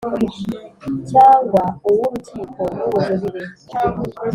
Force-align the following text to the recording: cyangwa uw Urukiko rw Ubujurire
cyangwa 1.09 1.63
uw 1.89 1.97
Urukiko 2.05 2.61
rw 2.77 2.83
Ubujurire 2.99 3.45